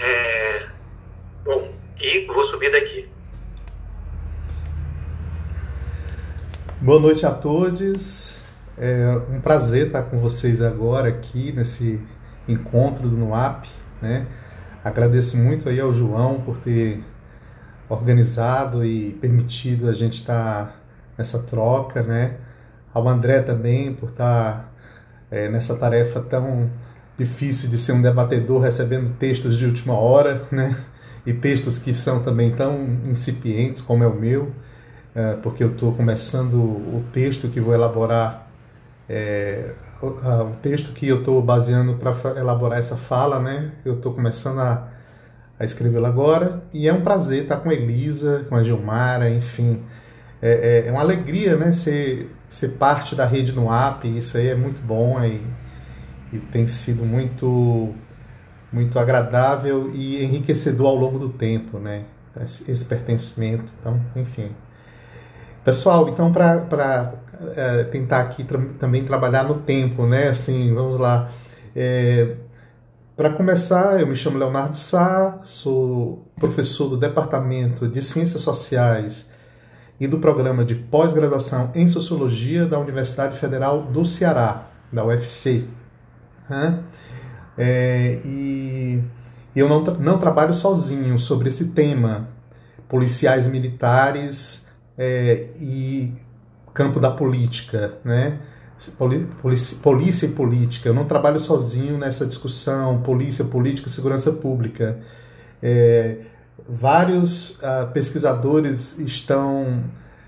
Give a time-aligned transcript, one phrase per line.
[0.00, 0.66] É...
[1.44, 3.08] Bom, e vou subir daqui.
[6.80, 8.38] Boa noite a todos.
[8.76, 12.00] É um prazer estar com vocês agora aqui nesse
[12.48, 13.66] encontro do NUAP,
[14.00, 14.26] né?
[14.82, 17.04] Agradeço muito aí ao João por ter
[17.88, 20.80] organizado e permitido a gente estar
[21.16, 22.38] nessa troca, né?
[22.92, 24.72] Ao André também por estar
[25.30, 26.70] é, nessa tarefa tão
[27.22, 30.76] difícil de ser um debatedor recebendo textos de última hora, né?
[31.24, 34.50] E textos que são também tão incipientes como é o meu,
[35.14, 38.48] é, porque eu estou começando o texto que vou elaborar,
[39.08, 39.70] é,
[40.02, 43.70] o, texto que eu estou baseando para elaborar essa fala, né?
[43.84, 44.88] Eu estou começando a,
[45.60, 49.80] a escrevê-lo agora e é um prazer estar com a Elisa, com a Gilmara, enfim.
[50.40, 51.72] É, é, é uma alegria, né?
[51.72, 55.40] Ser, ser parte da rede no app, isso aí é muito bom e
[56.32, 57.94] e tem sido muito
[58.72, 62.04] muito agradável e enriquecedor ao longo do tempo, né?
[62.66, 64.50] Esse pertencimento, então, enfim.
[65.62, 67.12] Pessoal, então para
[67.54, 70.28] é, tentar aqui tra também trabalhar no tempo, né?
[70.28, 71.30] Assim, vamos lá.
[71.76, 72.36] É,
[73.14, 79.28] para começar, eu me chamo Leonardo Sá, sou professor do Departamento de Ciências Sociais
[80.00, 85.68] e do Programa de Pós-Graduação em Sociologia da Universidade Federal do Ceará, da UFC.
[87.56, 89.02] É, e
[89.54, 92.28] eu não, não trabalho sozinho sobre esse tema,
[92.88, 96.12] policiais militares é, e
[96.72, 98.38] campo da política, né?
[98.98, 100.88] Polícia, polícia e política.
[100.88, 104.98] Eu não trabalho sozinho nessa discussão, polícia, política e segurança pública.
[105.62, 106.16] É,
[106.68, 109.84] vários uh, pesquisadores estão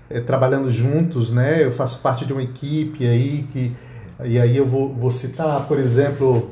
[0.09, 1.63] é, trabalhando juntos, né?
[1.63, 3.75] Eu faço parte de uma equipe aí que
[4.23, 6.51] e aí eu vou, vou citar, por exemplo,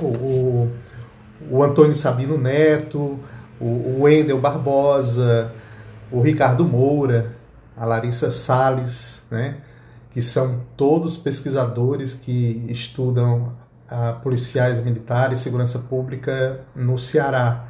[0.00, 0.70] o, o,
[1.50, 3.18] o Antônio Sabino Neto,
[3.58, 5.52] o, o Wendel Barbosa,
[6.10, 7.36] o Ricardo Moura,
[7.76, 9.56] a Larissa Salles, né?
[10.10, 13.52] que são todos pesquisadores que estudam
[13.88, 17.66] a policiais militares e segurança pública no Ceará.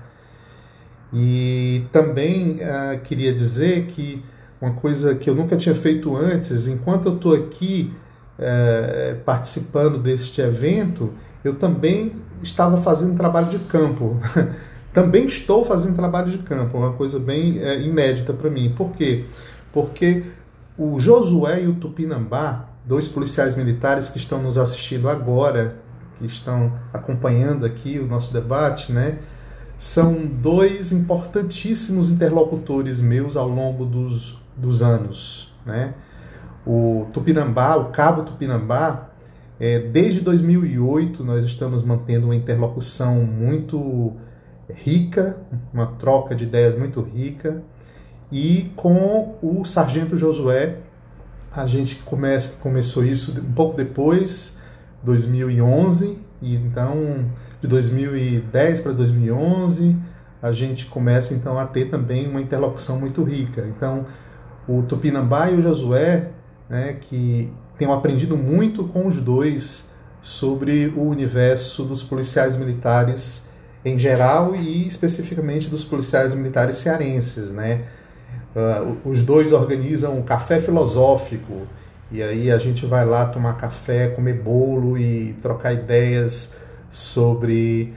[1.13, 4.25] E também uh, queria dizer que
[4.61, 7.93] uma coisa que eu nunca tinha feito antes, enquanto eu estou aqui
[8.41, 11.13] é, participando deste evento,
[11.45, 12.13] eu também
[12.43, 14.17] estava fazendo trabalho de campo.
[14.93, 18.75] também estou fazendo trabalho de campo, uma coisa bem é, inédita para mim.
[18.77, 19.27] Por quê?
[19.73, 20.25] Porque
[20.77, 25.77] o Josué e o Tupinambá, dois policiais militares que estão nos assistindo agora,
[26.19, 29.19] que estão acompanhando aqui o nosso debate, né?
[29.79, 35.95] São dois importantíssimos interlocutores meus ao longo dos, dos anos, né?
[36.67, 39.09] O Tupinambá, o Cabo Tupinambá,
[39.59, 44.17] é, desde 2008 nós estamos mantendo uma interlocução muito
[44.69, 45.37] rica,
[45.73, 47.63] uma troca de ideias muito rica,
[48.33, 50.77] e com o Sargento Josué,
[51.53, 54.57] a gente começa, começou isso um pouco depois,
[55.03, 57.27] 2011, e então
[57.61, 59.97] de 2010 para 2011
[60.43, 63.67] a gente começa então a ter também uma interlocução muito rica.
[63.67, 64.07] Então
[64.67, 66.31] o Tupinambá e o Josué
[66.71, 69.89] né, que tenho aprendido muito com os dois
[70.23, 73.45] sobre o universo dos policiais militares
[73.85, 77.85] em geral e especificamente dos policiais militares cearenses, né?
[78.55, 81.67] Uh, os dois organizam um café filosófico
[82.13, 86.55] e aí a gente vai lá tomar café, comer bolo e trocar ideias
[86.91, 87.95] sobre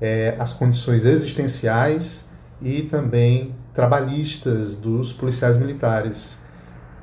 [0.00, 2.24] é, as condições existenciais
[2.62, 6.38] e também trabalhistas dos policiais militares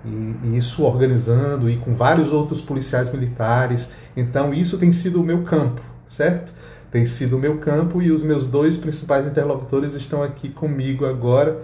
[0.05, 3.91] e, isso organizando e com vários outros policiais militares.
[4.15, 6.53] Então isso tem sido o meu campo, certo?
[6.91, 11.63] Tem sido o meu campo e os meus dois principais interlocutores estão aqui comigo agora,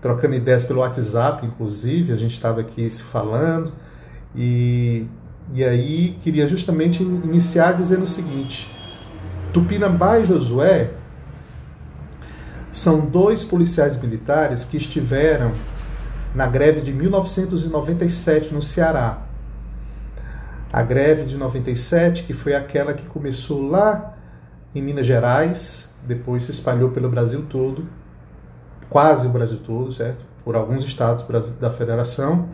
[0.00, 2.12] trocando ideias pelo WhatsApp, inclusive.
[2.12, 3.72] A gente estava aqui se falando
[4.34, 5.06] e,
[5.52, 8.74] e aí queria justamente iniciar dizendo o seguinte:
[9.52, 10.92] Tupinambá e Josué
[12.72, 15.54] são dois policiais militares que estiveram
[16.34, 19.18] na greve de 1997 no Ceará.
[20.72, 24.16] A greve de 97, que foi aquela que começou lá
[24.74, 27.86] em Minas Gerais, depois se espalhou pelo Brasil todo,
[28.90, 30.24] quase o Brasil todo, certo?
[30.44, 31.24] Por alguns estados
[31.60, 32.48] da federação.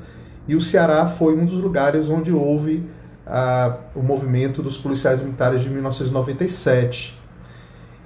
[0.47, 2.87] E o Ceará foi um dos lugares onde houve
[3.26, 7.19] ah, o movimento dos policiais militares de 1997.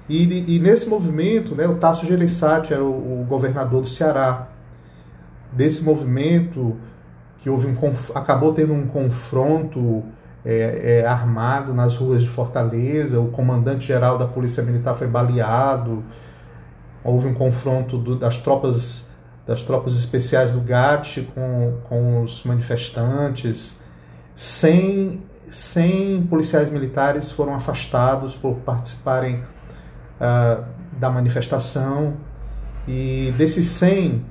[0.07, 4.47] E, e nesse movimento, né, o Tasso Gereissati era o, o governador do Ceará,
[5.55, 6.75] desse movimento
[7.39, 7.75] que houve um,
[8.13, 10.03] acabou tendo um confronto
[10.43, 16.03] é, é, armado nas ruas de Fortaleza, o comandante-geral da Polícia Militar foi baleado,
[17.03, 19.09] houve um confronto do, das tropas
[19.45, 23.79] das tropas especiais do GAT com, com os manifestantes.
[24.33, 29.43] 100, 100 policiais militares foram afastados por participarem
[30.19, 30.65] uh,
[30.99, 32.15] da manifestação
[32.87, 34.25] e desses 100,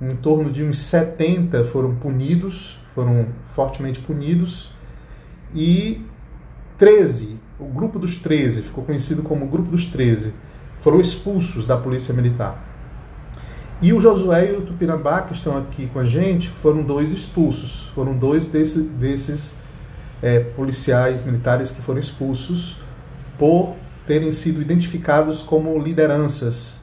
[0.00, 4.70] em torno de uns 70 foram punidos, foram fortemente punidos
[5.54, 6.02] e
[6.78, 10.32] 13, o grupo dos 13, ficou conhecido como grupo dos 13,
[10.80, 12.66] foram expulsos da polícia militar.
[13.82, 17.90] E o Josué e o Tupinambá, que estão aqui com a gente, foram dois expulsos,
[17.94, 19.56] foram dois desse, desses
[20.22, 22.76] é, policiais militares que foram expulsos
[23.38, 23.74] por
[24.06, 26.79] terem sido identificados como lideranças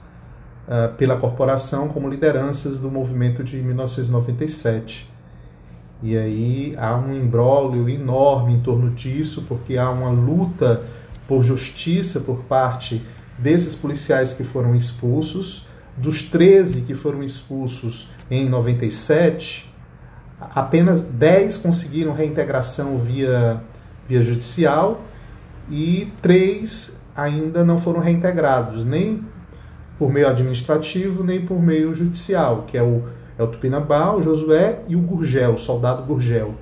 [0.68, 5.10] uh, pela corporação, como lideranças do movimento de 1997.
[6.04, 10.84] E aí há um imbróglio enorme em torno disso, porque há uma luta
[11.28, 13.04] por justiça por parte
[13.38, 15.68] desses policiais que foram expulsos.
[15.98, 19.74] Dos 13 que foram expulsos em 97,
[20.40, 23.64] apenas 10 conseguiram reintegração via,
[24.08, 25.02] via judicial
[25.70, 29.26] e 3 ainda não foram reintegrados, nem
[29.98, 33.04] por meio administrativo, nem por meio judicial, que é o
[33.38, 36.56] é o Tupinambá, o Josué e o Gurgel, o soldado Gurgel.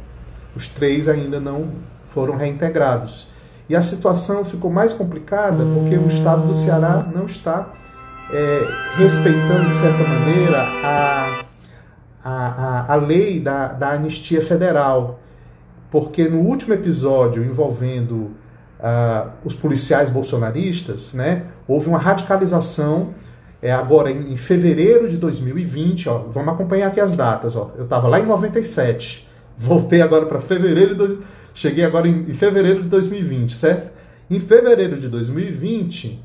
[0.55, 1.69] Os três ainda não
[2.03, 3.29] foram reintegrados.
[3.69, 7.73] E a situação ficou mais complicada porque o estado do Ceará não está
[8.31, 8.67] é,
[8.97, 11.45] respeitando, de certa maneira, a,
[12.23, 15.19] a, a, lei da, da anistia federal.
[15.89, 23.13] Porque no último episódio envolvendo uh, os policiais bolsonaristas, né, houve uma radicalização
[23.65, 27.73] é agora em, fevereiro de 2020, ó, vamos acompanhar aqui as datas, ó.
[27.75, 29.27] Eu estava lá em 97,
[29.57, 31.17] voltei agora para fevereiro de dois,
[31.51, 33.91] cheguei agora em, em, fevereiro de 2020, certo?
[34.29, 36.23] Em fevereiro de 2020,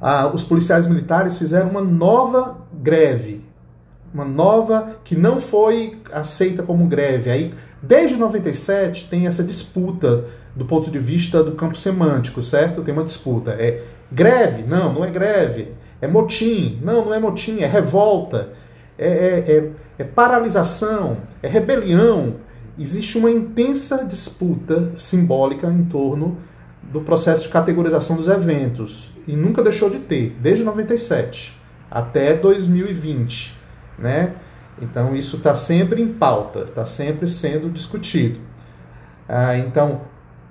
[0.00, 3.44] ah, os policiais militares fizeram uma nova greve,
[4.14, 7.30] uma nova que não foi aceita como greve.
[7.30, 12.82] Aí, desde 97 tem essa disputa do ponto de vista do campo semântico, certo?
[12.82, 13.56] Tem uma disputa.
[13.58, 14.62] É greve?
[14.62, 15.76] Não, não é greve.
[16.00, 16.78] É motim.
[16.82, 18.50] Não, não é motim, é revolta.
[18.98, 22.36] É, é, é, é paralisação, é rebelião.
[22.78, 26.38] Existe uma intensa disputa simbólica em torno
[26.82, 29.10] do processo de categorização dos eventos.
[29.26, 31.58] E nunca deixou de ter, desde 97
[31.90, 33.58] até 2020.
[33.98, 34.34] Né?
[34.80, 38.40] Então isso está sempre em pauta, está sempre sendo discutido.
[39.28, 40.02] Ah, então,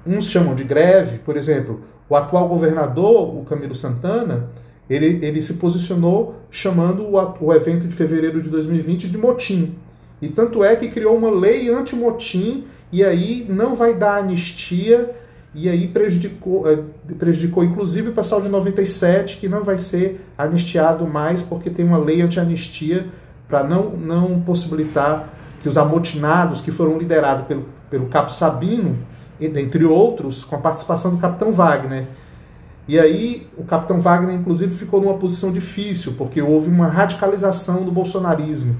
[0.06, 4.50] uns chamam de greve, por exemplo, o atual governador, o Camilo Santana,
[4.90, 9.76] ele, ele se posicionou chamando o, o evento de fevereiro de 2020 de motim.
[10.22, 15.14] E tanto é que criou uma lei anti-motim e aí não vai dar anistia
[15.54, 16.80] e aí prejudicou, eh,
[17.18, 21.98] prejudicou inclusive o pessoal de 97 que não vai ser anistiado mais porque tem uma
[21.98, 23.08] lei anti-anistia
[23.48, 28.98] para não, não possibilitar que os amotinados que foram liderados pelo, pelo Capo Sabino,
[29.40, 32.08] entre outros, com a participação do Capitão Wagner,
[32.88, 37.92] e aí o capitão Wagner, inclusive, ficou numa posição difícil, porque houve uma radicalização do
[37.92, 38.78] bolsonarismo,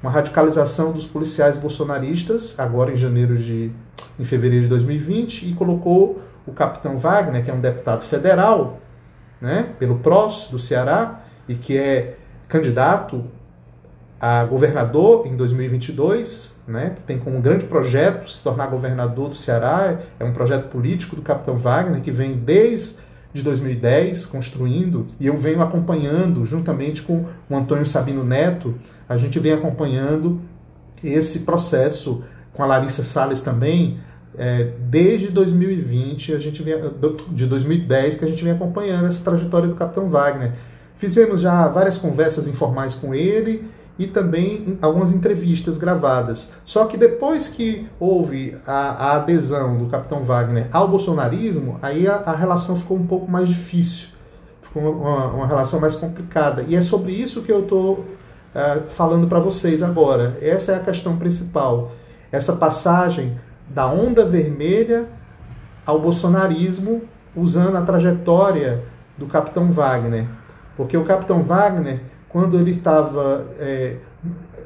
[0.00, 3.72] uma radicalização dos policiais bolsonaristas, agora em janeiro de.
[4.18, 8.80] em fevereiro de 2020, e colocou o capitão Wagner, que é um deputado federal,
[9.40, 12.16] né, pelo PROS do Ceará, e que é
[12.48, 13.24] candidato
[14.20, 19.98] a governador em 2022, né, que tem como grande projeto se tornar governador do Ceará,
[20.18, 22.96] é um projeto político do capitão Wagner, que vem desde
[23.32, 28.74] de 2010 construindo e eu venho acompanhando juntamente com o Antônio Sabino Neto,
[29.08, 30.40] a gente vem acompanhando
[31.02, 32.22] esse processo
[32.52, 33.98] com a Larissa Salles também,
[34.36, 36.74] é, desde 2020, a gente vem,
[37.30, 40.52] de 2010 que a gente vem acompanhando essa trajetória do Capitão Wagner.
[40.96, 43.64] Fizemos já várias conversas informais com ele
[44.00, 46.50] e também algumas entrevistas gravadas.
[46.64, 52.14] Só que depois que houve a, a adesão do capitão Wagner ao bolsonarismo, aí a,
[52.14, 54.08] a relação ficou um pouco mais difícil,
[54.62, 56.64] ficou uma, uma, relação mais complicada.
[56.66, 60.38] E é sobre isso que eu estou uh, falando para vocês agora.
[60.40, 61.92] Essa é a questão principal.
[62.32, 63.38] Essa passagem
[63.68, 65.08] da onda vermelha
[65.84, 67.02] ao bolsonarismo
[67.36, 68.82] usando a trajetória
[69.18, 70.26] do capitão Wagner.
[70.74, 72.00] Porque o capitão Wagner
[72.30, 73.46] quando ele estava.
[73.58, 73.96] É,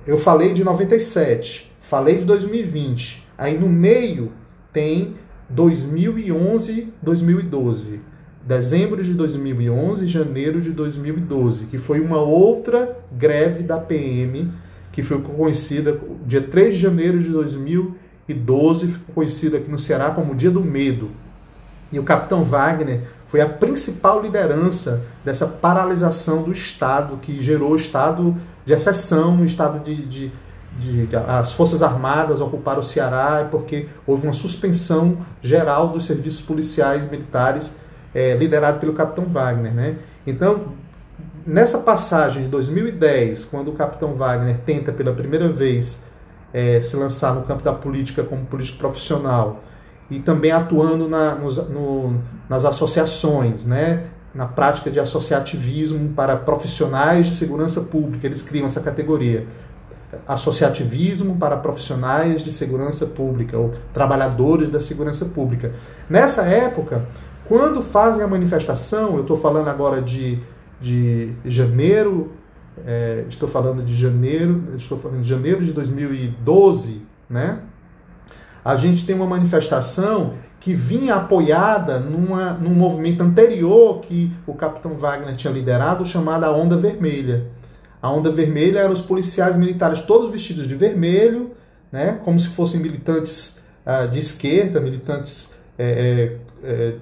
[0.07, 3.27] eu falei de 97, falei de 2020.
[3.37, 4.33] Aí no meio
[4.73, 5.17] tem
[5.49, 8.01] 2011, 2012.
[8.47, 14.53] Dezembro de 2011, janeiro de 2012, que foi uma outra greve da PM,
[14.93, 20.11] que foi conhecida dia 3 de janeiro de 2012 2012 ficou conhecido aqui no Ceará
[20.11, 21.11] como Dia do Medo.
[21.95, 27.77] E o capitão Wagner foi a principal liderança dessa paralisação do Estado, que gerou o
[27.77, 28.37] estado
[28.67, 30.33] de exceção, estado de, de,
[30.77, 36.41] de, de, as Forças Armadas ocuparam o Ceará, porque houve uma suspensão geral dos serviços
[36.41, 37.77] policiais militares
[38.13, 39.73] é, liderado pelo capitão Wagner.
[39.73, 39.97] Né?
[40.27, 40.73] Então,
[41.47, 46.03] nessa passagem de 2010, quando o capitão Wagner tenta pela primeira vez
[46.53, 49.63] é, se lançar no campo da política como político profissional
[50.11, 57.27] e também atuando na, nos, no, nas associações, né, na prática de associativismo para profissionais
[57.27, 58.27] de segurança pública.
[58.27, 59.47] Eles criam essa categoria.
[60.29, 65.73] Associativismo para profissionais de segurança pública, ou trabalhadores da segurança pública.
[66.09, 67.07] Nessa época,
[67.47, 70.41] quando fazem a manifestação, eu estou falando agora de,
[70.81, 72.33] de janeiro,
[72.87, 77.61] é, estou falando de janeiro, estou falando de janeiro de 2012, né?
[78.65, 84.97] A gente tem uma manifestação que vinha apoiada numa, num movimento anterior que o capitão
[84.97, 87.49] Wagner tinha liderado, chamado a Onda Vermelha.
[88.01, 91.51] A Onda Vermelha eram os policiais militares todos vestidos de vermelho,
[91.93, 96.95] né, como se fossem militantes uh, de esquerda, militantes é, é,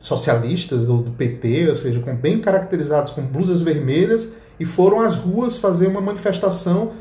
[0.00, 5.14] socialistas ou do PT, ou seja, com, bem caracterizados com blusas vermelhas, e foram às
[5.14, 6.92] ruas fazer uma manifestação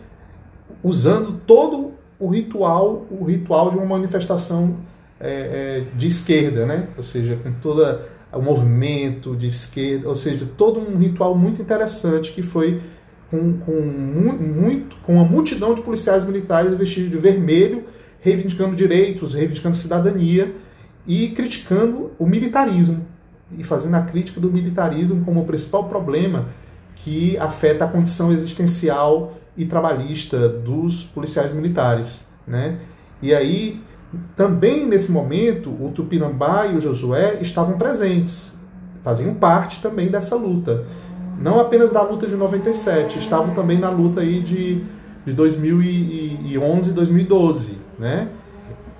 [0.83, 4.77] usando todo o ritual, o ritual de uma manifestação
[5.19, 6.87] é, é, de esquerda, né?
[6.97, 7.83] Ou seja, com todo
[8.31, 12.81] o movimento de esquerda, ou seja, todo um ritual muito interessante que foi
[13.31, 17.85] com, com, muito, com uma multidão de policiais militares vestidos de vermelho,
[18.19, 20.53] reivindicando direitos, reivindicando cidadania
[21.07, 23.05] e criticando o militarismo
[23.57, 26.49] e fazendo a crítica do militarismo como o principal problema
[26.95, 32.77] que afeta a condição existencial e trabalhista dos policiais militares, né?
[33.21, 33.81] E aí
[34.35, 38.57] também nesse momento, o Tupinambá e o Josué estavam presentes,
[39.03, 40.85] faziam parte também dessa luta.
[41.39, 44.83] Não apenas da luta de 97, estavam também na luta aí de,
[45.25, 47.77] de 2011 e 2012.
[47.99, 48.29] Né?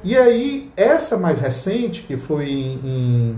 [0.04, 3.38] E aí, essa mais recente, que foi em,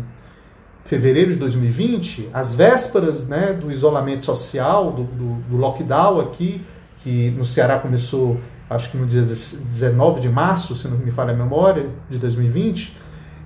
[0.84, 6.62] fevereiro de 2020, às vésperas né, do isolamento social, do, do, do lockdown aqui,
[7.08, 8.38] que no Ceará começou
[8.70, 12.98] acho que no dia 19 de março, se não me falha a memória, de 2020,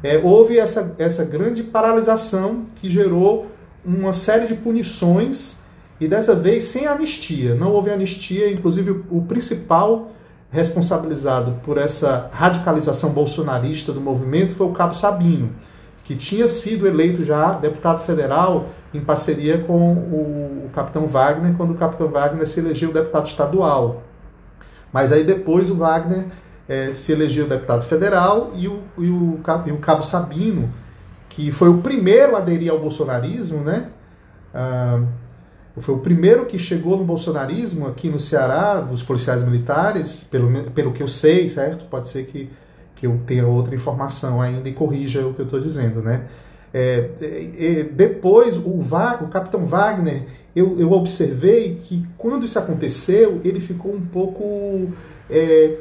[0.02, 3.52] é, houve essa, essa grande paralisação que gerou
[3.86, 5.60] uma série de punições
[6.00, 7.54] e dessa vez sem anistia.
[7.54, 10.12] Não houve anistia, inclusive o, principal
[10.50, 15.52] responsabilizado por essa radicalização bolsonarista do movimento foi o Cabo Sabino,
[16.04, 21.76] que tinha sido eleito já deputado federal em parceria com o capitão Wagner, quando o
[21.76, 24.04] capitão Wagner se elegeu deputado estadual.
[24.92, 26.26] Mas aí depois o Wagner
[26.68, 30.70] é, se elegeu deputado federal e o, e, o, e o Cabo Sabino,
[31.30, 33.88] que foi o primeiro a aderir ao bolsonarismo, né?
[34.54, 35.02] Ah,
[35.78, 40.92] foi o primeiro que chegou no bolsonarismo aqui no Ceará, dos policiais militares, pelo, pelo
[40.92, 41.86] que eu sei, certo?
[41.86, 42.50] Pode ser que,
[42.96, 46.28] que eu tenha outra informação ainda e corrija o que eu estou dizendo, né?
[46.74, 50.26] É, é, é, depois, o, o capitão Wagner
[50.56, 54.92] eu, eu observei que quando isso aconteceu, ele ficou um pouco.
[55.30, 55.78] É,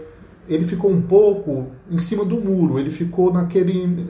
[0.48, 4.08] ele ficou um pouco em cima do muro, ele ficou naquele.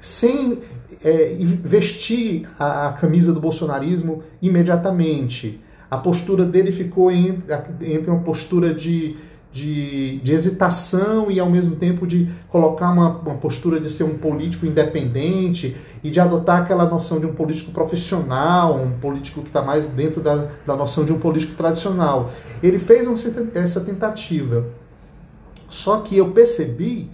[0.00, 0.58] sem
[1.02, 5.60] é, vestir a, a, camisa do bolsonarismo imediatamente.
[5.90, 9.16] A postura dele ficou entre, entre uma postura de
[9.54, 14.18] de, de, hesitação e ao mesmo tempo de colocar uma, uma, postura de ser um
[14.18, 19.62] político independente e de adotar aquela noção de um político profissional, um político que está
[19.62, 22.32] mais dentro da, da noção de um político tradicional.
[22.60, 23.14] Ele fez um,
[23.54, 24.66] essa tentativa.
[25.70, 27.12] Só que eu percebi,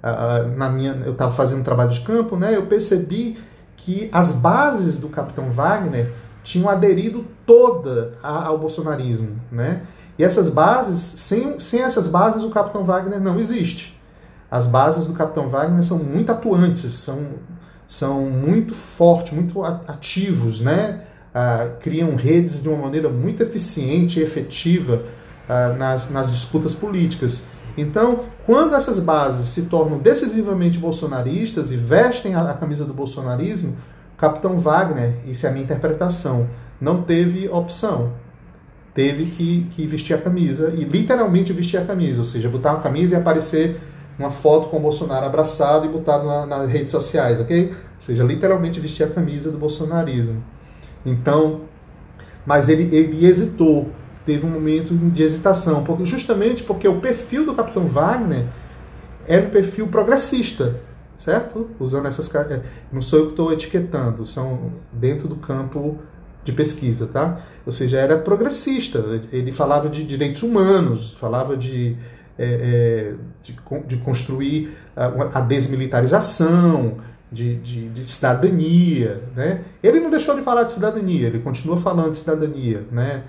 [0.00, 3.36] uh, na minha, eu estava fazendo um trabalho de campo, né, eu percebi
[3.76, 6.12] que as bases do Capitão Wagner
[6.44, 9.82] tinham aderido toda ao bolsonarismo, né?
[10.20, 13.98] E essas bases, sem, sem essas bases, o Capitão Wagner não existe.
[14.50, 17.20] As bases do Capitão Wagner são muito atuantes, são,
[17.88, 21.04] são muito fortes, muito ativos, né?
[21.34, 25.04] Ah, criam redes de uma maneira muito eficiente e efetiva
[25.48, 27.46] ah, nas, nas disputas políticas.
[27.74, 33.74] Então, quando essas bases se tornam decisivamente bolsonaristas e vestem a, a camisa do bolsonarismo,
[34.18, 36.46] Capitão Wagner, isso é a minha interpretação,
[36.78, 38.12] não teve opção
[38.94, 42.80] teve que, que vestir a camisa, e literalmente vestir a camisa, ou seja, botar uma
[42.80, 43.80] camisa e aparecer
[44.18, 47.70] uma foto com o Bolsonaro abraçado e botado na, nas redes sociais, ok?
[47.70, 50.42] Ou seja, literalmente vestir a camisa do bolsonarismo.
[51.04, 51.62] Então,
[52.44, 53.88] mas ele, ele hesitou,
[54.26, 58.46] teve um momento de hesitação, porque, justamente porque o perfil do Capitão Wagner
[59.26, 60.80] é um perfil progressista,
[61.16, 61.70] certo?
[61.78, 65.98] Usando essas é, não sou eu que estou etiquetando, são dentro do campo
[66.50, 67.40] de pesquisa, tá?
[67.64, 69.04] Ou seja, era progressista.
[69.32, 71.96] Ele falava de direitos humanos, falava de,
[72.38, 76.98] é, é, de, de, construir a, a desmilitarização,
[77.30, 79.62] de, de, de, cidadania, né?
[79.82, 83.22] Ele não deixou de falar de cidadania, ele continua falando de cidadania, né?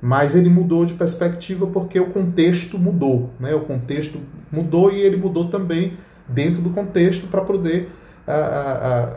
[0.00, 3.54] Mas ele mudou de perspectiva porque o contexto mudou, né?
[3.54, 4.20] O contexto
[4.52, 5.94] mudou e ele mudou também
[6.28, 7.88] dentro do contexto para poder
[8.26, 9.16] a, a,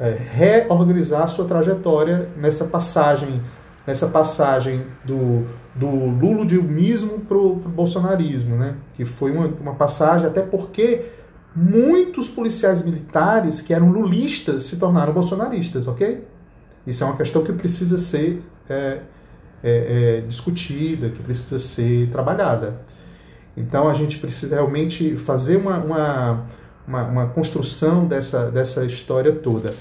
[0.00, 0.04] a,
[0.34, 3.42] reorganizar a sua trajetória nessa passagem,
[3.86, 8.76] nessa passagem do, do luludilmismo para o bolsonarismo, né?
[8.94, 11.06] Que foi uma, uma passagem até porque
[11.54, 16.24] muitos policiais militares que eram lulistas se tornaram bolsonaristas, ok?
[16.86, 19.00] Isso é uma questão que precisa ser é,
[19.62, 22.80] é, é, discutida, que precisa ser trabalhada.
[23.56, 26.46] Então a gente precisa realmente fazer uma, uma,
[26.86, 29.72] uma, uma construção dessa, dessa história toda.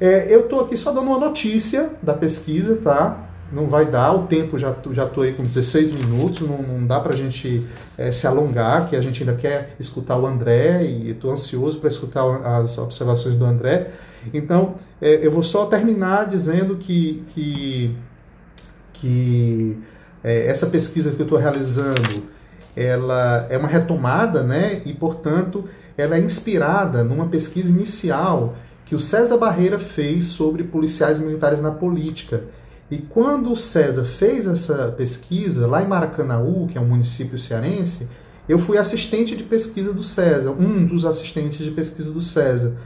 [0.00, 3.28] É, eu estou aqui só dando uma notícia da pesquisa, tá?
[3.50, 7.00] não vai dar, o tempo já já estou aí com 16 minutos, não, não dá
[7.00, 7.66] para a gente
[7.96, 11.88] é, se alongar, que a gente ainda quer escutar o André e estou ansioso para
[11.88, 12.22] escutar
[12.60, 13.90] as observações do André.
[14.34, 17.96] Então, é, eu vou só terminar dizendo que, que,
[18.92, 19.78] que
[20.22, 22.24] é, essa pesquisa que eu estou realizando,
[22.76, 24.82] ela é uma retomada, né?
[24.84, 25.64] E, portanto,
[25.98, 31.70] ela é inspirada numa pesquisa inicial que o César Barreira fez sobre policiais militares na
[31.70, 32.44] política
[32.90, 38.08] e quando o César fez essa pesquisa, lá em Maracanaú, que é um município cearense,
[38.48, 42.76] eu fui assistente de pesquisa do César, um dos assistentes de pesquisa do César.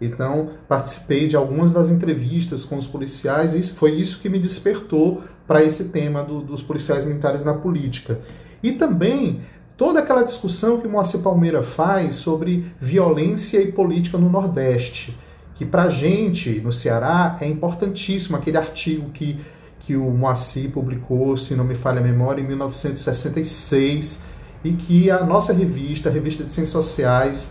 [0.00, 5.22] Então, participei de algumas das entrevistas com os policiais, e foi isso que me despertou
[5.46, 8.18] para esse tema do, dos policiais militares na política.
[8.64, 9.42] E também
[9.76, 15.16] toda aquela discussão que Moacir Palmeira faz sobre violência e política no Nordeste
[15.62, 19.38] que para a gente no Ceará é importantíssimo, aquele artigo que,
[19.80, 24.20] que o Moacir publicou, se não me falha a memória, em 1966,
[24.64, 27.50] e que a nossa revista, a Revista de Ciências Sociais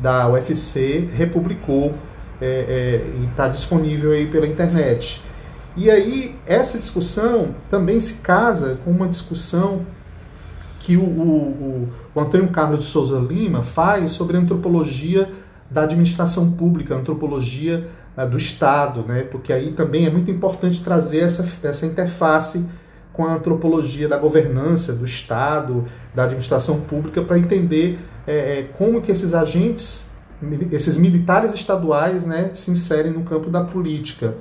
[0.00, 1.94] da UFC, republicou
[2.40, 5.20] é, é, e está disponível aí pela internet.
[5.76, 9.84] E aí, essa discussão também se casa com uma discussão
[10.78, 15.30] que o, o, o Antônio Carlos de Souza Lima faz sobre antropologia
[15.70, 19.22] da administração pública, antropologia uh, do Estado, né?
[19.22, 22.64] porque aí também é muito importante trazer essa, essa interface
[23.12, 29.10] com a antropologia da governança do Estado, da administração pública, para entender é, como que
[29.10, 30.04] esses agentes,
[30.70, 34.36] esses militares estaduais, né, se inserem no campo da política.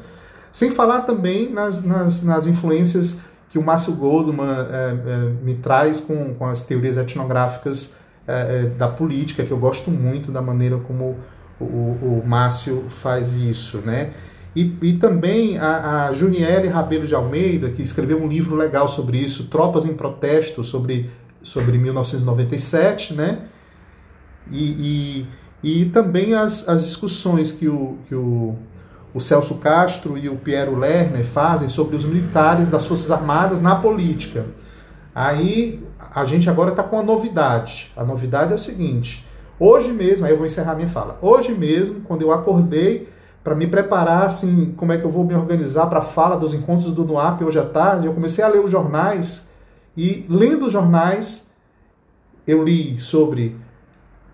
[0.51, 3.17] Sem falar também nas, nas, nas influências
[3.49, 7.95] que o Márcio Goldman é, é, me traz com, com as teorias etnográficas
[8.27, 11.17] é, da política, que eu gosto muito da maneira como
[11.59, 14.11] o, o, Márcio faz isso, né?
[14.55, 19.17] E, e também a, a Juniele Rabelo de Almeida, que escreveu um livro legal sobre
[19.17, 21.09] isso, Tropas em Protesto, sobre,
[21.41, 23.39] sobre 1997, né?
[24.51, 25.25] E,
[25.63, 28.55] e, e também as, as discussões que o, que o,
[29.13, 33.75] o Celso Castro e o Piero Lerner fazem sobre os militares das Forças Armadas na
[33.75, 34.45] política.
[35.13, 37.91] Aí a gente agora está com uma novidade.
[37.95, 39.25] A novidade é o seguinte:
[39.59, 41.17] hoje mesmo, aí eu vou encerrar minha fala.
[41.21, 43.09] Hoje mesmo, quando eu acordei
[43.43, 46.53] para me preparar, assim, como é que eu vou me organizar para a fala dos
[46.53, 49.47] encontros do NUAP hoje à tarde, eu comecei a ler os jornais
[49.95, 51.49] e, lendo os jornais,
[52.45, 53.55] eu li sobre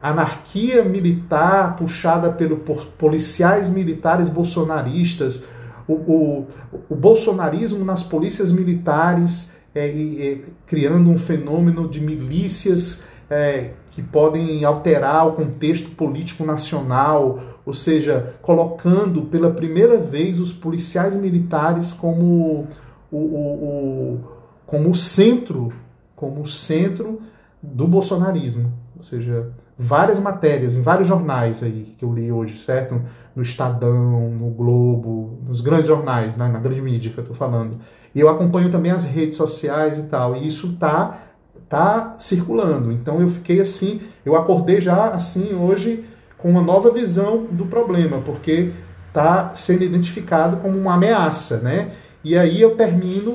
[0.03, 5.45] anarquia militar puxada pelo, por policiais militares bolsonaristas,
[5.87, 6.47] o, o,
[6.89, 10.37] o bolsonarismo nas polícias militares é, é,
[10.67, 18.35] criando um fenômeno de milícias é, que podem alterar o contexto político nacional, ou seja,
[18.41, 22.67] colocando pela primeira vez os policiais militares como
[23.09, 24.19] o, o, o
[24.65, 25.71] como o centro,
[26.15, 27.21] como o centro
[27.61, 33.01] do bolsonarismo, ou seja, várias matérias em vários jornais aí que eu li hoje, certo?
[33.36, 36.47] No Estadão, no Globo, nos grandes jornais, né?
[36.47, 37.79] na grande mídia que eu estou falando.
[38.13, 41.19] E eu acompanho também as redes sociais e tal, e isso tá
[41.67, 42.91] tá circulando.
[42.91, 46.05] Então eu fiquei assim, eu acordei já assim hoje
[46.38, 48.73] com uma nova visão do problema, porque
[49.12, 51.91] tá sendo identificado como uma ameaça, né?
[52.23, 53.33] E aí eu termino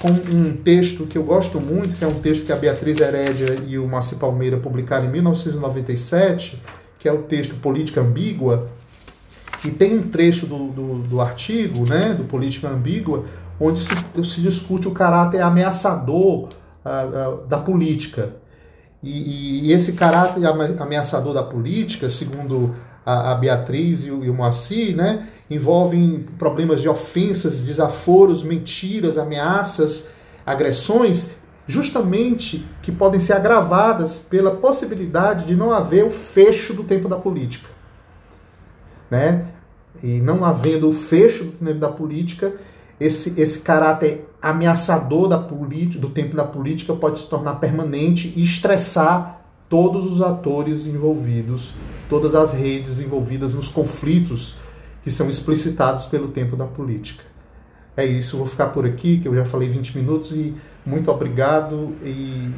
[0.00, 3.58] com um texto que eu gosto muito, que é um texto que a Beatriz Herédia
[3.66, 6.62] e o Márcio Palmeira publicaram em 1997,
[6.98, 8.68] que é o texto Política Ambígua,
[9.64, 13.24] e tem um trecho do, do, do artigo, né, do Política Ambígua,
[13.58, 16.48] onde se, se discute o caráter ameaçador
[16.84, 18.36] uh, uh, da política.
[19.02, 20.44] E, e, esse caráter
[20.80, 22.74] ameaçador da política, segundo
[23.06, 29.16] a, a Beatriz e o, e o Moacir, né, envolvem problemas de ofensas, desaforos, mentiras,
[29.16, 30.10] ameaças,
[30.44, 31.30] agressões,
[31.68, 37.16] justamente que podem ser agravadas pela possibilidade de não haver o fecho do tempo da
[37.16, 37.68] política.
[39.10, 39.46] Né?
[40.02, 42.52] E não havendo o fecho do tempo da política,
[42.98, 49.40] esse, esse caráter ameaçador da do tempo da política pode se tornar permanente e estressar
[49.68, 51.72] todos os atores envolvidos,
[52.08, 54.56] todas as redes envolvidas nos conflitos
[55.02, 57.24] que são explicitados pelo tempo da política.
[57.96, 61.96] É isso, vou ficar por aqui, que eu já falei 20 minutos e muito obrigado
[62.02, 62.52] e,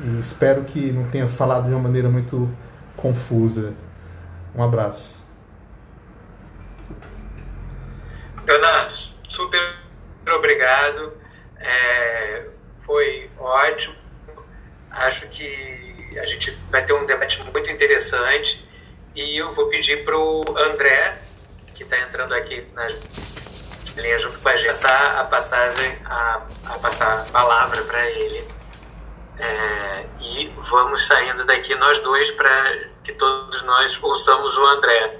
[0.00, 2.50] e espero que não tenha falado de uma maneira muito
[2.96, 3.74] confusa.
[4.54, 5.18] Um abraço.
[8.46, 8.92] Leonardo,
[9.28, 9.60] super
[10.36, 11.12] obrigado.
[11.58, 12.46] É,
[12.80, 13.94] foi ótimo.
[14.90, 18.67] Acho que a gente vai ter um debate muito interessante.
[19.18, 21.20] E eu vou pedir para o André,
[21.74, 22.94] que está entrando aqui nas
[23.96, 28.46] linhas junto com a gente, passar a passagem, a, a passar a palavra para ele.
[29.40, 35.18] É, e vamos saindo daqui nós dois para que todos nós ouçamos o André.